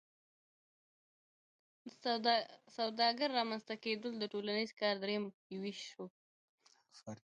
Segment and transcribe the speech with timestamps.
[2.25, 2.27] د
[2.75, 5.23] سوداګر رامنځته کیدل د ټولنیز کار دریم
[5.61, 6.05] ویش شو.